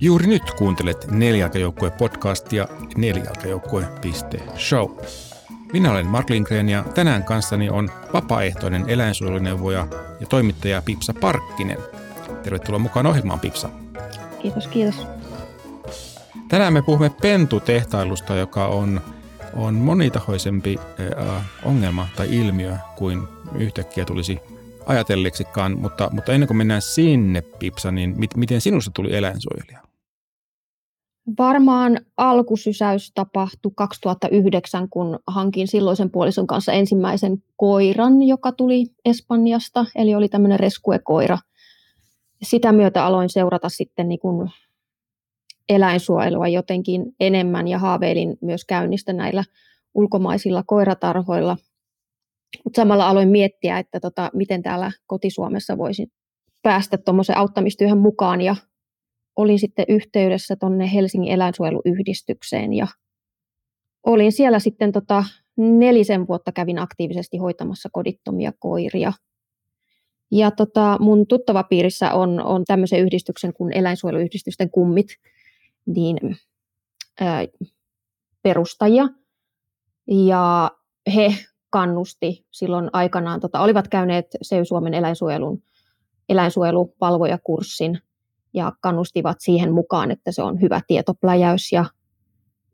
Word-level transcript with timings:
Juuri 0.00 0.26
nyt 0.26 0.42
kuuntelet 0.58 1.06
Nelijalkajoukkue 1.10 1.90
podcastia 1.90 2.68
nelijalkajoukkue.show. 2.96 4.90
Minä 5.72 5.90
olen 5.90 6.06
Mark 6.06 6.30
Lindgren 6.30 6.68
ja 6.68 6.84
tänään 6.94 7.24
kanssani 7.24 7.70
on 7.70 7.90
vapaaehtoinen 8.12 8.84
eläinsuojeluneuvoja 8.88 9.86
ja 10.20 10.26
toimittaja 10.26 10.82
Pipsa 10.82 11.14
Parkkinen. 11.20 11.78
Tervetuloa 12.42 12.78
mukaan 12.78 13.06
ohjelmaan 13.06 13.40
Pipsa. 13.40 13.68
Kiitos, 14.42 14.68
kiitos. 14.68 15.06
Tänään 16.48 16.72
me 16.72 16.82
puhumme 16.82 17.10
pentutehtailusta, 17.10 18.36
joka 18.36 18.66
on, 18.66 19.00
on 19.54 19.74
monitahoisempi 19.74 20.78
äh, 20.78 21.42
ongelma 21.64 22.08
tai 22.16 22.28
ilmiö 22.30 22.76
kuin 22.96 23.22
yhtäkkiä 23.58 24.04
tulisi 24.04 24.38
ajatelleeksikaan, 24.86 25.78
mutta, 25.78 26.08
mutta 26.12 26.32
ennen 26.32 26.46
kuin 26.46 26.56
mennään 26.56 26.82
sinne, 26.82 27.42
Pipsa, 27.42 27.90
niin 27.90 28.14
mit, 28.16 28.36
miten 28.36 28.60
sinusta 28.60 28.90
tuli 28.94 29.16
eläinsuojelija? 29.16 29.85
Varmaan 31.38 32.00
alkusysäys 32.16 33.12
tapahtui 33.14 33.72
2009, 33.74 34.88
kun 34.88 35.18
hankin 35.26 35.68
silloisen 35.68 36.10
puolison 36.10 36.46
kanssa 36.46 36.72
ensimmäisen 36.72 37.42
koiran, 37.56 38.22
joka 38.22 38.52
tuli 38.52 38.86
Espanjasta, 39.04 39.86
eli 39.94 40.14
oli 40.14 40.28
tämmöinen 40.28 40.60
rescue-koira. 40.60 41.38
Sitä 42.42 42.72
myötä 42.72 43.04
aloin 43.04 43.30
seurata 43.30 43.68
sitten 43.68 44.08
niin 44.08 44.18
kuin 44.18 44.50
eläinsuojelua 45.68 46.48
jotenkin 46.48 47.02
enemmän 47.20 47.68
ja 47.68 47.78
haaveilin 47.78 48.38
myös 48.40 48.64
käynnistä 48.64 49.12
näillä 49.12 49.44
ulkomaisilla 49.94 50.62
koiratarhoilla. 50.66 51.56
Mutta 52.64 52.82
samalla 52.82 53.08
aloin 53.08 53.28
miettiä, 53.28 53.78
että 53.78 54.00
tota, 54.00 54.30
miten 54.34 54.62
täällä 54.62 54.92
kotisuomessa 55.06 55.78
voisin 55.78 56.12
päästä 56.62 56.98
tuommoiseen 56.98 57.38
auttamistyöhön 57.38 57.98
mukaan 57.98 58.40
ja 58.40 58.56
olin 59.36 59.58
sitten 59.58 59.84
yhteydessä 59.88 60.56
tuonne 60.56 60.92
Helsingin 60.94 61.32
eläinsuojeluyhdistykseen 61.32 62.72
ja 62.72 62.86
olin 64.06 64.32
siellä 64.32 64.58
sitten 64.58 64.92
tota, 64.92 65.24
nelisen 65.56 66.28
vuotta 66.28 66.52
kävin 66.52 66.78
aktiivisesti 66.78 67.36
hoitamassa 67.36 67.88
kodittomia 67.92 68.52
koiria. 68.58 69.12
Ja 70.30 70.50
tota, 70.50 70.96
mun 71.00 71.26
tuttava 71.26 71.62
piirissä 71.62 72.12
on, 72.12 72.40
on 72.40 72.64
tämmöisen 72.64 73.00
yhdistyksen 73.00 73.52
kuin 73.52 73.72
eläinsuojeluyhdistysten 73.72 74.70
kummit, 74.70 75.06
niin 75.86 76.18
ää, 77.20 77.46
perustajia. 78.42 79.08
Ja 80.06 80.70
he 81.14 81.34
kannusti 81.70 82.46
silloin 82.50 82.90
aikanaan, 82.92 83.40
tota, 83.40 83.60
olivat 83.60 83.88
käyneet 83.88 84.26
SEY 84.42 84.64
Suomen 84.64 84.94
eläinsuojelun 84.94 85.62
eläinsuojelupalvojakurssin 86.28 87.98
ja 88.56 88.72
kannustivat 88.80 89.36
siihen 89.40 89.72
mukaan, 89.72 90.10
että 90.10 90.32
se 90.32 90.42
on 90.42 90.60
hyvä 90.60 90.80
tietopläjäys 90.86 91.72
ja 91.72 91.84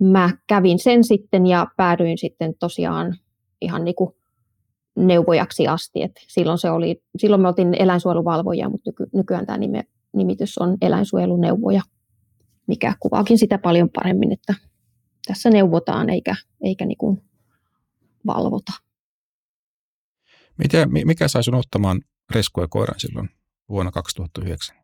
mä 0.03 0.31
kävin 0.47 0.79
sen 0.79 1.05
sitten 1.05 1.47
ja 1.47 1.67
päädyin 1.77 2.19
sitten 2.19 2.55
tosiaan 2.59 3.15
ihan 3.61 3.85
niin 3.85 3.95
kuin 3.95 4.15
neuvojaksi 4.97 5.69
asti. 5.69 6.03
Et 6.03 6.13
silloin, 6.29 6.59
se 6.59 6.71
oli, 6.71 7.03
silloin 7.17 7.43
me 7.43 7.49
oltiin 7.49 7.75
eläinsuojeluvalvoja, 7.79 8.69
mutta 8.69 8.91
nyky, 8.91 9.07
nykyään 9.15 9.47
tämä 9.47 9.59
nime, 9.59 9.85
nimitys 10.13 10.59
on 10.59 10.77
eläinsuojeluneuvoja, 10.81 11.83
mikä 12.67 12.95
kuvaakin 13.01 13.39
sitä 13.39 13.59
paljon 13.59 13.91
paremmin, 13.91 14.33
että 14.33 14.55
tässä 15.27 15.51
neuvotaan 15.51 16.11
eikä, 16.11 16.35
eikä 16.61 16.87
niin 16.87 16.99
kuin 16.99 17.23
valvota. 18.27 18.73
Mitä, 20.59 20.87
mikä 21.05 21.29
sai 21.29 21.45
sinun 21.45 21.61
ottamaan 21.61 22.01
rescue 22.35 22.67
koiran 22.69 23.01
silloin 23.01 23.31
vuonna 23.69 23.91
2009? 23.91 24.82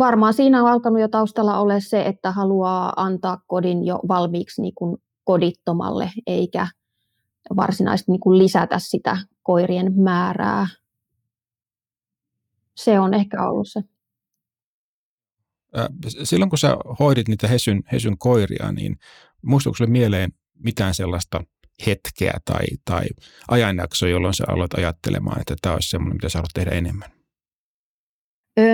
Varmaan 0.00 0.34
siinä 0.34 0.62
on 0.62 0.70
alkanut 0.70 1.00
jo 1.00 1.08
taustalla 1.08 1.58
ole 1.58 1.80
se, 1.80 2.02
että 2.02 2.32
haluaa 2.32 2.92
antaa 2.96 3.38
kodin 3.46 3.84
jo 3.84 4.00
valmiiksi 4.08 4.62
niin 4.62 4.74
kuin 4.74 4.96
kodittomalle, 5.24 6.10
eikä 6.26 6.68
varsinaisesti 7.56 8.12
niin 8.12 8.20
kuin 8.20 8.38
lisätä 8.38 8.78
sitä 8.78 9.16
koirien 9.42 9.92
määrää. 9.96 10.66
Se 12.76 13.00
on 13.00 13.14
ehkä 13.14 13.48
ollut 13.48 13.68
se. 13.70 13.80
Silloin 16.24 16.48
kun 16.48 16.58
sä 16.58 16.76
hoidit 16.98 17.28
niitä 17.28 17.48
Hesyn, 17.48 17.82
Hesyn 17.92 18.18
koiria, 18.18 18.72
niin 18.72 18.96
muistuuko 19.42 19.76
sinulle 19.76 19.92
mieleen 19.92 20.32
mitään 20.64 20.94
sellaista 20.94 21.44
hetkeä 21.86 22.38
tai, 22.44 22.64
tai 22.84 23.04
ajanjaksoa, 23.48 24.08
jolloin 24.08 24.34
sä 24.34 24.44
aloit 24.48 24.74
ajattelemaan, 24.74 25.40
että 25.40 25.54
tämä 25.62 25.74
olisi 25.74 25.90
semmoinen, 25.90 26.16
mitä 26.16 26.28
sä 26.28 26.38
haluat 26.38 26.50
tehdä 26.54 26.70
enemmän? 26.70 27.19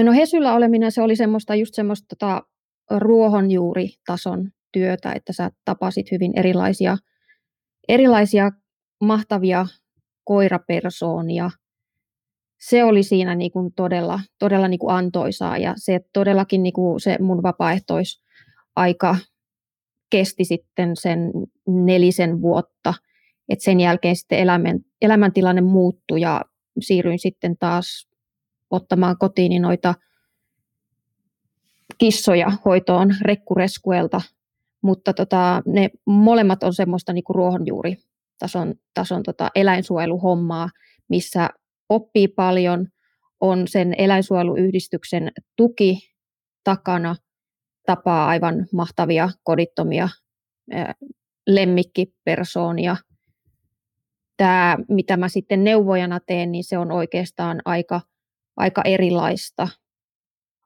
No 0.04 0.12
Hesyllä 0.12 0.54
oleminen 0.54 0.92
se 0.92 1.02
oli 1.02 1.16
semmoista 1.16 1.54
just 1.54 1.74
semmoista 1.74 2.06
tota, 2.08 2.42
ruohonjuuritason 2.90 4.50
työtä, 4.72 5.12
että 5.12 5.32
sä 5.32 5.50
tapasit 5.64 6.10
hyvin 6.12 6.32
erilaisia, 6.38 6.96
erilaisia 7.88 8.50
mahtavia 9.00 9.66
koirapersoonia. 10.24 11.50
Se 12.60 12.84
oli 12.84 13.02
siinä 13.02 13.34
niin 13.34 13.50
kuin 13.52 13.72
todella, 13.72 14.20
todella 14.38 14.68
niin 14.68 14.78
kuin 14.78 14.94
antoisaa 14.94 15.58
ja 15.58 15.74
se 15.76 16.00
todellakin 16.12 16.62
niin 16.62 16.72
kuin 16.72 17.00
se 17.00 17.16
mun 17.20 17.42
vapaaehtoisaika 17.42 19.16
kesti 20.10 20.44
sitten 20.44 20.96
sen 20.96 21.20
nelisen 21.68 22.40
vuotta. 22.40 22.94
Et 23.48 23.60
sen 23.60 23.80
jälkeen 23.80 24.16
sitten 24.16 24.38
elämän, 24.38 24.80
elämäntilanne 25.02 25.60
muuttui 25.60 26.20
ja 26.20 26.44
siirryin 26.80 27.18
sitten 27.18 27.56
taas 27.58 28.05
ottamaan 28.70 29.18
kotiin 29.18 29.62
noita 29.62 29.94
kissoja 31.98 32.52
hoitoon 32.64 33.14
rekkureskuelta, 33.22 34.20
mutta 34.82 35.12
tota, 35.12 35.62
ne 35.66 35.90
molemmat 36.06 36.62
on 36.62 36.74
semmoista 36.74 37.12
niinku 37.12 37.32
ruohonjuuritason 37.32 38.74
tason 38.94 39.22
tota 39.22 39.50
eläinsuojeluhommaa, 39.54 40.68
missä 41.08 41.50
oppii 41.88 42.28
paljon, 42.28 42.86
on 43.40 43.68
sen 43.68 43.94
eläinsuojeluyhdistyksen 43.98 45.32
tuki 45.56 45.98
takana, 46.64 47.16
tapaa 47.86 48.26
aivan 48.26 48.66
mahtavia 48.72 49.28
kodittomia 49.42 50.08
lemmikkipersoonia. 51.46 52.96
Tämä, 54.36 54.76
mitä 54.88 55.16
mä 55.16 55.28
sitten 55.28 55.64
neuvojana 55.64 56.20
teen, 56.20 56.52
niin 56.52 56.64
se 56.64 56.78
on 56.78 56.92
oikeastaan 56.92 57.62
aika– 57.64 58.00
aika 58.56 58.82
erilaista. 58.84 59.68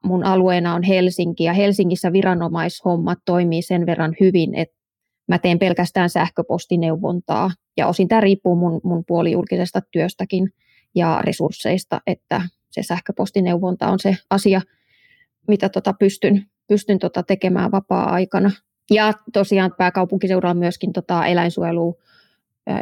Mun 0.03 0.23
alueena 0.23 0.75
on 0.75 0.83
Helsinki 0.83 1.43
ja 1.43 1.53
Helsingissä 1.53 2.13
viranomaishommat 2.13 3.19
toimii 3.25 3.61
sen 3.61 3.85
verran 3.85 4.15
hyvin, 4.19 4.55
että 4.55 4.75
mä 5.27 5.39
teen 5.39 5.59
pelkästään 5.59 6.09
sähköpostineuvontaa 6.09 7.51
ja 7.77 7.87
osin 7.87 8.07
tämä 8.07 8.21
riippuu 8.21 8.55
mun, 8.55 8.81
mun 8.83 9.03
puolijulkisesta 9.07 9.81
työstäkin 9.91 10.49
ja 10.95 11.21
resursseista, 11.23 12.01
että 12.07 12.41
se 12.71 12.83
sähköpostineuvonta 12.83 13.87
on 13.87 13.99
se 13.99 14.17
asia, 14.29 14.61
mitä 15.47 15.69
tota 15.69 15.93
pystyn, 15.93 16.45
pystyn 16.67 16.99
tota 16.99 17.23
tekemään 17.23 17.71
vapaa-aikana. 17.71 18.51
Ja 18.91 19.13
tosiaan 19.33 19.73
pääkaupunkiseudulla 19.77 20.53
myöskin 20.53 20.93
tota 20.93 21.25
eläinsuojelu 21.25 21.99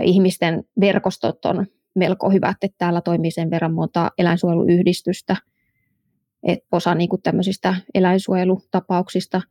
ihmisten 0.02 0.64
verkostot 0.80 1.46
on 1.46 1.66
melko 1.96 2.30
hyvät, 2.30 2.58
että 2.62 2.76
täällä 2.78 3.02
toimii 3.02 3.32
sen 3.32 3.50
verran 3.50 3.74
monta 3.74 4.12
eläinsuojeluyhdistystä, 4.18 5.36
että 6.44 6.68
osa 6.72 6.96
niin 6.96 7.10
kuin 7.10 7.22
tämmöisistä 7.22 7.76
eläinsuojelutapauksista, 7.94 9.42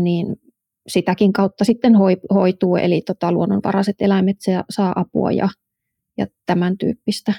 niin 0.00 0.40
sitäkin 0.88 1.32
kautta 1.32 1.64
sitten 1.64 1.94
hoituu, 2.34 2.76
eli 2.76 3.00
tota, 3.00 3.32
luonnonvaraiset 3.32 3.96
eläimet 4.00 4.36
saa 4.70 4.92
apua 4.96 5.32
ja, 5.32 5.48
ja 6.18 6.26
tämän 6.46 6.78
tyyppistä. 6.78 7.34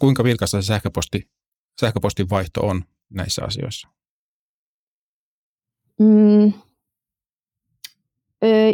Kuinka 0.00 0.24
vilkasta 0.24 0.62
se 0.62 0.66
sähköposti, 0.66 1.28
sähköpostin 1.80 2.30
vaihto 2.30 2.60
on 2.66 2.82
näissä 3.10 3.44
asioissa? 3.44 3.88
Mm, 6.00 6.52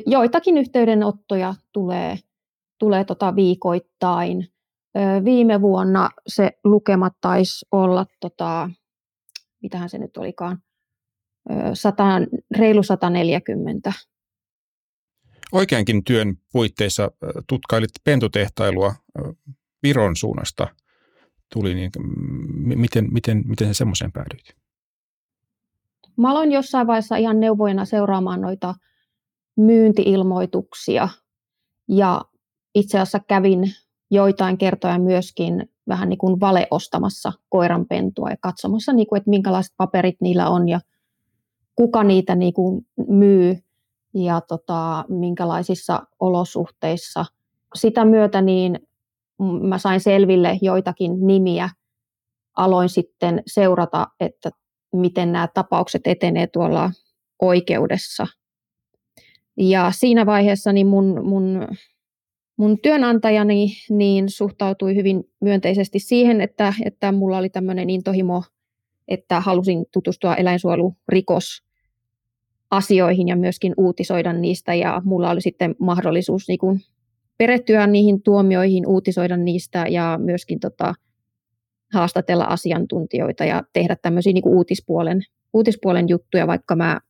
joitakin 0.07 0.59
yhteydenottoja 0.59 1.55
tulee 1.73 2.19
tulee 2.79 3.05
tota 3.05 3.37
viikoittain. 3.37 4.49
Viime 5.25 5.61
vuonna 5.61 6.11
se 6.27 6.51
lukema 6.65 7.11
taisi 7.21 7.67
olla, 7.73 8.07
tota, 8.21 8.71
mitähän 9.63 9.89
se 9.89 9.99
nyt 9.99 10.17
olikaan, 10.17 10.59
100, 11.75 12.05
reilu 12.59 12.83
140. 12.83 13.93
Oikeankin 15.53 16.05
työn 16.05 16.37
puitteissa 16.53 17.11
tutkailit 17.49 17.91
pentutehtailua 18.05 18.95
Viron 19.83 20.17
suunnasta. 20.17 20.69
Tuli, 21.53 21.75
niin 21.75 21.91
miten, 22.55 23.09
miten, 23.13 23.43
miten 23.47 23.69
se 23.69 23.75
semmoiseen 23.75 24.13
päädyit? 24.13 24.57
Mä 26.17 26.31
aloin 26.31 26.53
jossain 26.53 26.87
vaiheessa 26.87 27.17
ihan 27.17 27.41
neuvojana 27.41 27.85
seuraamaan 27.85 28.41
noita 28.41 28.75
myyntiilmoituksia 29.57 31.09
ja 31.89 32.21
itse 32.75 32.99
asiassa 32.99 33.21
kävin 33.29 33.65
joitain 34.11 34.59
kertoja 34.59 34.99
myöskin 34.99 35.69
vähän 35.89 36.09
niin 36.09 36.19
kuin 36.19 36.41
valeostamassa 36.41 37.33
koiranpentua 37.49 38.31
ja 38.31 38.37
katsomassa, 38.41 38.93
niin 38.93 39.07
kuin, 39.07 39.17
että 39.17 39.31
minkälaiset 39.31 39.75
paperit 39.77 40.17
niillä 40.21 40.49
on 40.49 40.69
ja 40.69 40.81
kuka 41.77 42.05
niitä 42.05 42.35
niin 42.35 42.55
kuin 42.55 42.87
myy 43.09 43.59
ja 44.15 44.41
tota, 44.41 45.05
minkälaisissa 45.09 46.03
olosuhteissa. 46.21 47.25
Sitä 47.75 48.05
myötä 48.05 48.41
niin 48.41 48.79
mä 49.63 49.79
sain 49.79 50.01
selville 50.01 50.59
joitakin 50.63 51.27
nimiä. 51.27 51.69
Aloin 52.57 52.89
sitten 52.89 53.43
seurata, 53.47 54.07
että 54.21 54.51
miten 54.93 55.33
nämä 55.33 55.49
tapaukset 55.55 56.03
etenee 56.05 56.47
tuolla 56.47 56.91
oikeudessa. 57.43 58.27
Ja 59.57 59.93
siinä 59.95 60.27
vaiheessa 60.27 60.73
niin 60.73 60.87
mun, 60.87 61.27
mun, 61.29 61.69
mun 62.57 62.79
työnantajani 62.81 63.67
niin 63.91 64.29
suhtautui 64.29 64.95
hyvin 64.95 65.25
myönteisesti 65.41 65.99
siihen, 65.99 66.41
että, 66.41 66.75
että 66.85 67.13
mulla 67.13 67.39
oli 67.39 67.51
tämmöinen 67.51 67.91
intohimo, 67.91 68.43
että 69.09 69.41
halusin 69.41 69.85
tutustua 69.93 70.35
eläinsuojelurikos 70.35 71.63
asioihin 72.71 73.29
ja 73.29 73.37
myöskin 73.37 73.75
uutisoida 73.77 74.33
niistä. 74.33 74.75
Ja 74.75 75.03
mulla 75.05 75.31
oli 75.31 75.41
sitten 75.41 75.75
mahdollisuus 75.79 76.49
niin 76.49 76.59
kuin 76.59 76.81
perehtyä 77.39 77.87
niihin 77.87 78.23
tuomioihin, 78.23 78.87
uutisoida 78.87 79.37
niistä 79.37 79.87
ja 79.89 80.19
myöskin 80.23 80.61
tota, 80.61 80.95
haastatella 81.93 82.45
asiantuntijoita 82.45 83.45
ja 83.45 83.63
tehdä 83.73 83.97
tämmöisiä 84.03 84.33
niin 84.33 84.49
uutispuolen, 84.49 85.21
uutispuolen 85.53 86.09
juttuja, 86.09 86.47
vaikka 86.47 86.77
mä 86.77 87.01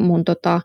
mun 0.00 0.24
tota, 0.24 0.60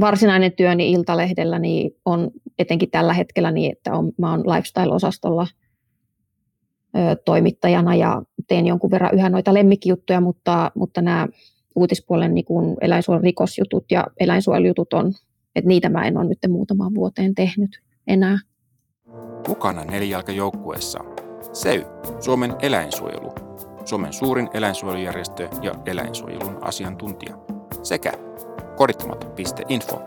varsinainen 0.00 0.52
työni 0.52 0.92
Iltalehdellä 0.92 1.58
niin 1.58 1.90
on 2.04 2.30
etenkin 2.58 2.90
tällä 2.90 3.12
hetkellä 3.12 3.50
niin, 3.50 3.72
että 3.72 3.94
on, 3.94 4.12
mä 4.18 4.30
oon 4.30 4.40
lifestyle-osastolla 4.40 5.46
ö, 6.96 7.16
toimittajana 7.24 7.94
ja 7.94 8.22
teen 8.48 8.66
jonkun 8.66 8.90
verran 8.90 9.14
yhä 9.14 9.28
noita 9.28 9.54
lemmikkijuttuja, 9.54 10.20
mutta, 10.20 10.70
mutta 10.74 11.02
nämä 11.02 11.28
uutispuolen 11.76 12.34
niin 12.34 12.44
kuin 12.44 12.76
eläinsuojelun 12.80 13.24
rikosjutut 13.24 13.84
ja 13.90 14.06
eläinsuojelujutut 14.20 14.92
on, 14.92 15.12
että 15.56 15.68
niitä 15.68 15.88
mä 15.88 16.06
en 16.06 16.18
ole 16.18 16.24
nyt 16.24 16.38
muutamaan 16.48 16.94
vuoteen 16.94 17.34
tehnyt 17.34 17.82
enää. 18.06 18.38
Mukana 19.48 19.84
nelijalkajoukkueessa. 19.84 20.98
SEY, 21.52 21.84
Suomen 22.20 22.54
eläinsuojelu, 22.62 23.32
Suomen 23.84 24.12
suurin 24.12 24.48
eläinsuojelujärjestö 24.54 25.48
ja 25.62 25.74
eläinsuojelun 25.86 26.58
asiantuntija, 26.60 27.38
sekä 27.82 28.12
kodittomat.info, 28.76 30.02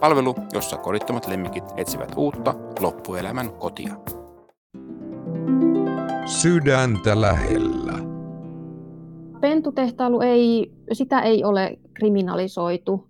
palvelu, 0.00 0.34
jossa 0.52 0.76
kodittomat 0.76 1.26
lemmikit 1.26 1.64
etsivät 1.76 2.12
uutta 2.16 2.54
loppuelämän 2.80 3.52
kotia. 3.52 3.94
Sydäntä 6.26 7.20
lähellä. 7.20 7.92
Pentutehtailu 9.40 10.20
ei, 10.20 10.72
sitä 10.92 11.20
ei 11.20 11.44
ole 11.44 11.78
kriminalisoitu 11.94 13.08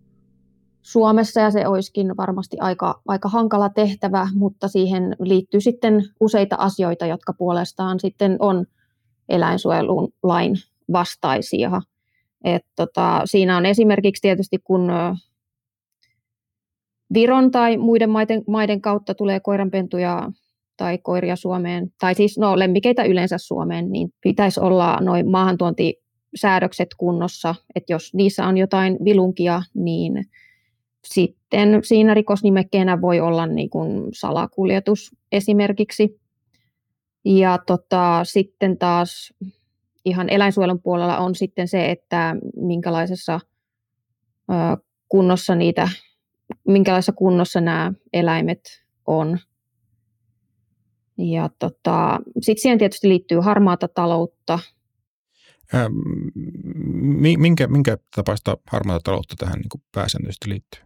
Suomessa 0.82 1.40
ja 1.40 1.50
se 1.50 1.66
olisikin 1.66 2.16
varmasti 2.16 2.56
aika, 2.60 3.00
aika 3.08 3.28
hankala 3.28 3.68
tehtävä, 3.68 4.28
mutta 4.34 4.68
siihen 4.68 5.16
liittyy 5.20 5.60
sitten 5.60 6.02
useita 6.20 6.56
asioita, 6.58 7.06
jotka 7.06 7.32
puolestaan 7.32 8.00
sitten 8.00 8.36
on 8.38 8.66
eläinsuojelun 9.28 10.08
lain 10.22 10.54
vastaisia. 10.92 11.80
Et 12.44 12.62
tota, 12.76 13.22
siinä 13.24 13.56
on 13.56 13.66
esimerkiksi 13.66 14.22
tietysti, 14.22 14.58
kun 14.64 14.90
Viron 17.14 17.50
tai 17.50 17.76
muiden 17.76 18.10
maiden, 18.10 18.42
maiden 18.46 18.80
kautta 18.80 19.14
tulee 19.14 19.40
koiranpentuja 19.40 20.30
tai 20.76 20.98
koiria 20.98 21.36
Suomeen, 21.36 21.92
tai 22.00 22.14
siis 22.14 22.38
no, 22.38 22.58
lemmikeitä 22.58 23.04
yleensä 23.04 23.38
Suomeen, 23.38 23.92
niin 23.92 24.08
pitäisi 24.20 24.60
olla 24.60 24.98
noin 25.00 25.30
maahantuontisäädökset 25.30 26.88
kunnossa, 26.96 27.54
että 27.74 27.92
jos 27.92 28.14
niissä 28.14 28.46
on 28.46 28.58
jotain 28.58 28.98
vilunkia, 29.04 29.62
niin 29.74 30.24
sitten 31.04 31.80
siinä 31.82 32.14
rikosnimekkeenä 32.14 33.00
voi 33.00 33.20
olla 33.20 33.46
niin 33.46 33.70
kuin 33.70 34.08
salakuljetus 34.14 35.16
esimerkiksi. 35.32 36.20
Ja 37.24 37.58
tota, 37.66 38.20
sitten 38.24 38.78
taas 38.78 39.34
ihan 40.06 40.28
eläinsuojelun 40.28 40.82
puolella 40.82 41.18
on 41.18 41.34
sitten 41.34 41.68
se, 41.68 41.90
että 41.90 42.36
minkälaisessa 42.56 43.40
kunnossa 45.08 45.54
niitä, 45.54 45.88
minkälaisessa 46.68 47.12
kunnossa 47.12 47.60
nämä 47.60 47.92
eläimet 48.12 48.84
on. 49.06 49.38
Ja 51.18 51.50
tota, 51.58 52.20
sitten 52.40 52.62
siihen 52.62 52.78
tietysti 52.78 53.08
liittyy 53.08 53.38
harmaata 53.40 53.88
taloutta. 53.88 54.58
minkä, 57.38 57.66
minkä 57.66 57.98
tapaista 58.16 58.56
harmaata 58.66 59.02
taloutta 59.02 59.34
tähän 59.38 59.58
niin 59.58 59.82
pääsääntöisesti 59.94 60.48
liittyy? 60.48 60.80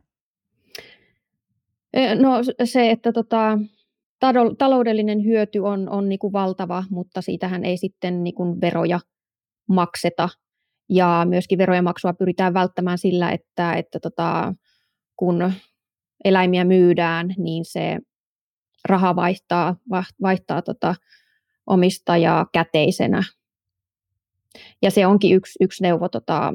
No 2.21 2.31
se, 2.65 2.91
että 2.91 3.13
tota, 3.13 3.59
taloudellinen 4.59 5.25
hyöty 5.25 5.59
on, 5.59 5.89
on 5.89 6.09
niin 6.09 6.19
kuin 6.19 6.33
valtava, 6.33 6.85
mutta 6.91 7.23
siitähän 7.23 7.65
ei 7.65 7.77
sitten 7.77 8.25
niin 8.25 8.35
kuin 8.35 8.61
veroja 8.61 9.01
makseta. 9.69 10.29
Ja 10.89 11.27
myöskin 11.29 11.59
verojen 11.59 11.85
maksua 11.85 12.13
pyritään 12.13 12.55
välttämään 12.55 12.99
sillä, 12.99 13.31
että, 13.31 13.73
että 13.75 14.01
tota, 14.01 14.55
kun 15.17 15.53
eläimiä 16.25 16.65
myydään, 16.65 17.35
niin 17.39 17.65
se 17.65 17.99
raha 18.89 19.17
vaihtaa, 19.17 19.77
vaihtaa 20.23 20.63
tota 20.63 20.95
omistajaa 21.67 22.47
käteisenä. 22.53 23.23
Ja 24.83 24.91
se 24.91 25.07
onkin 25.07 25.37
yksi, 25.37 25.59
yksi 25.61 25.83
neuvo 25.83 26.09
tota, 26.09 26.55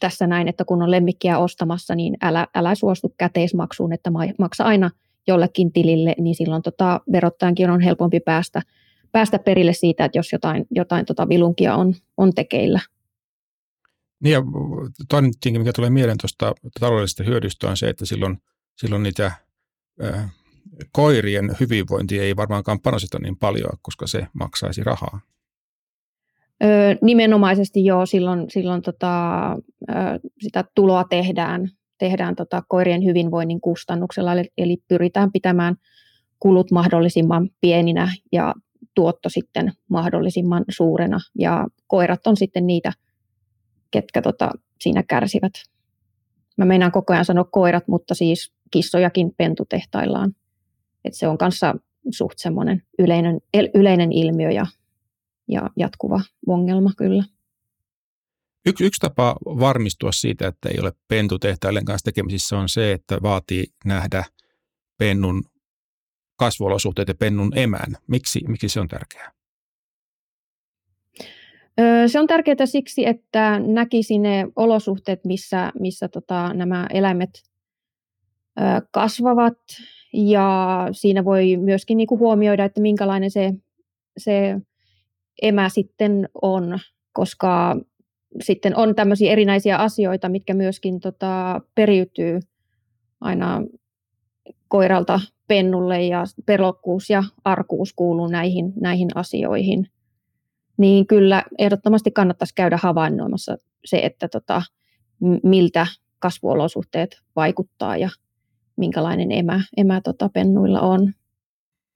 tässä 0.00 0.26
näin, 0.26 0.48
että 0.48 0.64
kun 0.64 0.82
on 0.82 0.90
lemmikkiä 0.90 1.38
ostamassa, 1.38 1.94
niin 1.94 2.16
älä, 2.22 2.46
älä 2.54 2.74
suostu 2.74 3.14
käteismaksuun, 3.18 3.92
että 3.92 4.10
maksa 4.38 4.64
aina 4.64 4.90
jollekin 5.28 5.72
tilille, 5.72 6.14
niin 6.18 6.34
silloin 6.34 6.62
tota, 6.62 7.00
verottajankin 7.12 7.70
on 7.70 7.80
helpompi 7.80 8.20
päästä, 8.20 8.62
päästä 9.12 9.38
perille 9.38 9.72
siitä, 9.72 10.04
että 10.04 10.18
jos 10.18 10.32
jotain, 10.32 10.66
jotain 10.70 11.06
tota 11.06 11.28
vilunkia 11.28 11.74
on, 11.74 11.94
on 12.16 12.34
tekeillä. 12.34 12.80
Niin 14.20 14.32
ja 14.32 14.42
toinen 15.08 15.32
mikä 15.58 15.72
tulee 15.72 15.90
mieleen 15.90 16.18
tuosta 16.20 16.54
taloudellisesta 16.80 17.24
hyödystä 17.24 17.68
on 17.68 17.76
se, 17.76 17.88
että 17.88 18.06
silloin, 18.06 18.38
silloin 18.76 19.02
niitä 19.02 19.32
äh, 20.04 20.34
koirien 20.92 21.56
hyvinvointi 21.60 22.18
ei 22.18 22.36
varmaankaan 22.36 22.80
panoseta 22.80 23.18
niin 23.18 23.36
paljon, 23.36 23.70
koska 23.82 24.06
se 24.06 24.26
maksaisi 24.32 24.84
rahaa. 24.84 25.20
Öö, 26.64 26.94
nimenomaisesti 27.02 27.84
joo, 27.84 28.06
silloin, 28.06 28.50
silloin 28.50 28.82
tota, 28.82 29.56
sitä 30.42 30.64
tuloa 30.74 31.04
tehdään, 31.04 31.70
tehdään 31.98 32.36
tota 32.36 32.62
koirien 32.68 33.04
hyvinvoinnin 33.04 33.60
kustannuksella, 33.60 34.32
eli, 34.58 34.76
pyritään 34.88 35.32
pitämään 35.32 35.76
kulut 36.38 36.70
mahdollisimman 36.70 37.50
pieninä 37.60 38.12
ja 38.32 38.54
tuotto 38.94 39.28
sitten 39.28 39.72
mahdollisimman 39.88 40.64
suurena. 40.68 41.18
Ja 41.38 41.66
koirat 41.86 42.26
on 42.26 42.36
sitten 42.36 42.66
niitä, 42.66 42.92
ketkä 43.90 44.22
tota, 44.22 44.50
siinä 44.80 45.02
kärsivät. 45.02 45.52
Mä 46.56 46.64
meinaan 46.64 46.92
koko 46.92 47.12
ajan 47.12 47.24
sanoa 47.24 47.44
koirat, 47.44 47.88
mutta 47.88 48.14
siis 48.14 48.52
kissojakin 48.70 49.34
pentutehtaillaan. 49.36 50.32
Et 51.04 51.14
se 51.14 51.28
on 51.28 51.38
kanssa 51.38 51.74
suht 52.10 52.38
semmoinen 52.38 52.82
yleinen, 52.98 53.40
yleinen 53.74 54.12
ilmiö 54.12 54.50
ja 54.50 54.66
ja 55.48 55.70
jatkuva 55.76 56.20
ongelma 56.46 56.90
kyllä. 56.96 57.24
Yksi, 58.68 58.84
yksi 58.84 59.00
tapa 59.00 59.36
varmistua 59.44 60.12
siitä, 60.12 60.46
että 60.46 60.68
ei 60.68 60.80
ole 60.80 60.92
pentutehtaiden 61.08 61.84
kanssa 61.84 62.04
tekemisissä 62.04 62.58
on 62.58 62.68
se, 62.68 62.92
että 62.92 63.18
vaatii 63.22 63.64
nähdä 63.84 64.24
pennun 64.98 65.42
kasvuolosuhteet 66.36 67.08
ja 67.08 67.14
pennun 67.14 67.58
emän. 67.58 67.96
Miksi, 68.06 68.40
miksi 68.48 68.68
se 68.68 68.80
on 68.80 68.88
tärkeää? 68.88 69.32
Se 72.06 72.20
on 72.20 72.26
tärkeää 72.26 72.66
siksi, 72.66 73.06
että 73.06 73.58
näkisi 73.58 74.18
ne 74.18 74.46
olosuhteet, 74.56 75.24
missä, 75.24 75.72
missä 75.80 76.08
tota, 76.08 76.54
nämä 76.54 76.86
eläimet 76.94 77.30
kasvavat 78.90 79.58
ja 80.12 80.88
siinä 80.92 81.24
voi 81.24 81.56
myöskin 81.56 81.96
niinku 81.96 82.18
huomioida, 82.18 82.64
että 82.64 82.80
minkälainen 82.80 83.30
se, 83.30 83.52
se 84.18 84.56
emä 85.42 85.68
sitten 85.68 86.28
on, 86.42 86.78
koska 87.12 87.76
sitten 88.40 88.76
on 88.76 88.94
tämmöisiä 88.94 89.32
erinäisiä 89.32 89.76
asioita, 89.76 90.28
mitkä 90.28 90.54
myöskin 90.54 91.00
tota, 91.00 91.60
periytyy 91.74 92.40
aina 93.20 93.62
koiralta 94.68 95.20
pennulle 95.48 96.02
ja 96.02 96.24
pelokkuus 96.46 97.10
ja 97.10 97.24
arkuus 97.44 97.92
kuuluu 97.92 98.26
näihin, 98.26 98.72
näihin 98.80 99.08
asioihin. 99.14 99.90
Niin 100.76 101.06
kyllä 101.06 101.42
ehdottomasti 101.58 102.10
kannattaisi 102.10 102.54
käydä 102.54 102.78
havainnoimassa 102.82 103.56
se, 103.84 103.98
että 103.98 104.28
tota, 104.28 104.62
miltä 105.42 105.86
kasvuolosuhteet 106.18 107.22
vaikuttaa 107.36 107.96
ja 107.96 108.08
minkälainen 108.76 109.32
emä, 109.32 109.60
emä 109.76 110.00
tota, 110.00 110.28
pennuilla 110.28 110.80
on. 110.80 111.12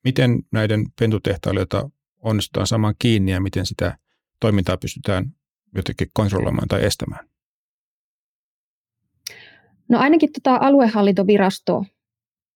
miten 0.05 0.43
näiden 0.53 0.87
pentutehtailijoita 0.99 1.91
onnistutaan 2.23 2.67
saamaan 2.67 2.95
kiinni 2.99 3.33
ja 3.33 3.41
miten 3.41 3.67
sitä 3.67 3.99
toimintaa 4.41 4.77
pystytään 4.77 5.35
jotenkin 5.75 6.09
kontrolloimaan 6.13 6.69
tai 6.69 6.85
estämään? 6.85 7.29
No 9.89 9.99
ainakin 9.99 10.33
tota 10.33 10.59
aluehallintovirasto 10.61 11.85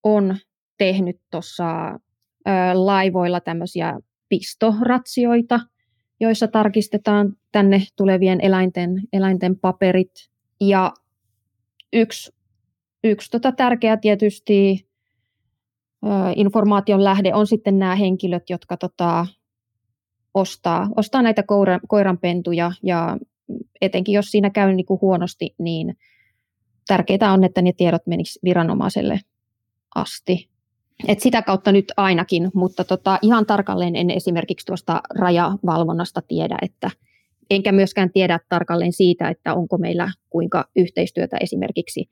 on 0.03 0.37
tehnyt 0.79 1.17
tuossa 1.31 1.99
laivoilla 2.75 3.41
tämmöisiä 3.41 3.99
pistoratsioita, 4.29 5.61
joissa 6.21 6.49
tarkistetaan 6.49 7.33
tänne 7.53 7.83
tulevien 7.97 8.41
eläinten, 8.41 9.03
eläinten 9.13 9.59
paperit. 9.59 10.13
Ja 10.61 10.93
yksi, 11.93 12.33
yksi 13.05 13.31
tota 13.31 13.53
tärkeä 13.53 13.97
tietysti 13.97 14.89
ö, 16.05 16.09
informaation 16.37 17.05
lähde 17.05 17.35
on 17.35 17.47
sitten 17.47 17.79
nämä 17.79 17.97
henkilöt, 17.97 18.51
jotka 18.51 18.77
tota, 18.77 19.27
ostaa, 20.37 20.89
ostaa 20.97 21.23
näitä 21.23 21.43
koiran, 21.43 21.81
koiranpentuja 21.89 22.73
ja 22.83 23.17
etenkin 23.81 24.13
jos 24.13 24.31
siinä 24.31 24.51
käy 24.51 24.73
niin 24.73 24.87
kuin 24.87 25.01
huonosti, 25.01 25.55
niin 25.59 25.97
tärkeää 26.87 27.33
on, 27.33 27.45
että 27.45 27.63
ne 27.63 27.73
tiedot 27.73 28.07
menisivät 28.07 28.43
viranomaiselle 28.45 29.21
asti. 29.95 30.49
Et 31.09 31.21
sitä 31.21 31.43
kautta 31.43 31.73
nyt 31.73 31.93
ainakin, 31.97 32.51
mutta 32.55 32.85
tota, 32.85 33.19
ihan 33.23 33.47
tarkalleen 33.47 33.97
en 33.97 34.11
esimerkiksi 34.11 34.67
tuosta 34.67 35.01
rajavalvonnasta 35.19 36.23
tiedä, 36.23 36.59
että 36.63 36.91
enkä 37.51 37.73
myöskään 37.73 38.13
tiedä 38.13 38.41
tarkalleen 38.49 38.93
siitä, 38.93 39.29
että 39.29 39.55
onko 39.55 39.79
meillä 39.79 40.13
kuinka 40.31 40.69
yhteistyötä 40.77 41.37
esimerkiksi 41.41 42.09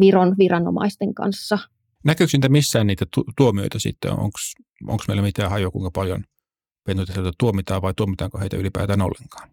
Viron 0.00 0.34
viranomaisten 0.38 1.14
kanssa. 1.14 1.58
Näkyykö 2.04 2.30
niitä 2.32 2.48
missään 2.48 2.86
niitä 2.86 3.06
tu- 3.14 3.24
tuomioita 3.36 3.78
sitten? 3.78 4.10
Onko 4.12 5.04
meillä 5.08 5.22
mitään 5.22 5.50
hajua, 5.50 5.70
kuinka 5.70 5.90
paljon 5.90 6.24
pentuteilijoita 6.84 7.36
tuomitaan 7.38 7.82
vai 7.82 7.94
tuomitaanko 7.96 8.38
heitä 8.38 8.56
ylipäätään 8.56 9.02
ollenkaan? 9.02 9.48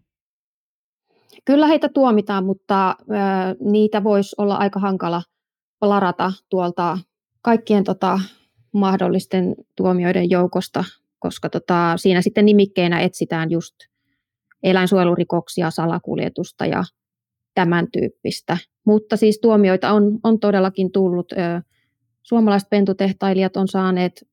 Kyllä 1.44 1.66
heitä 1.66 1.88
tuomitaan, 1.88 2.44
mutta 2.44 2.90
ö, 2.90 2.94
niitä 3.60 4.04
voisi 4.04 4.34
olla 4.38 4.56
aika 4.56 4.80
hankala 4.80 5.22
larata 5.80 6.32
tuolta 6.48 6.98
kaikkien 7.42 7.84
tota, 7.84 8.20
mahdollisten 8.72 9.54
tuomioiden 9.76 10.30
joukosta, 10.30 10.84
koska 11.18 11.48
tota, 11.48 11.94
siinä 11.96 12.22
sitten 12.22 12.44
nimikkeenä 12.44 13.00
etsitään 13.00 13.50
just 13.50 13.74
eläinsuojelurikoksia, 14.62 15.70
salakuljetusta 15.70 16.66
ja 16.66 16.84
tämän 17.54 17.90
tyyppistä. 17.92 18.58
Mutta 18.86 19.16
siis 19.16 19.38
tuomioita 19.42 19.92
on, 19.92 20.18
on 20.24 20.40
todellakin 20.40 20.92
tullut. 20.92 21.32
Suomalaiset 22.22 22.70
pentutehtailijat 22.70 23.56
on 23.56 23.68
saaneet 23.68 24.28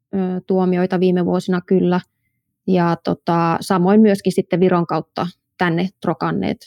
tuomioita 0.47 0.99
viime 0.99 1.25
vuosina 1.25 1.61
kyllä, 1.61 2.01
ja 2.73 2.95
tota, 3.03 3.57
samoin 3.61 4.01
myöskin 4.01 4.33
sitten 4.33 4.59
Viron 4.59 4.88
kautta 4.88 5.27
tänne 5.57 5.89
trokanneet 6.01 6.57